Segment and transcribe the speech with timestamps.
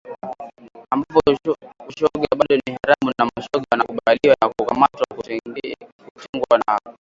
[0.89, 1.19] ambapo
[1.89, 6.81] ushoga bado ni haramu na mashoga wanakabiliwa na kukamatwa kutengwa na ghasia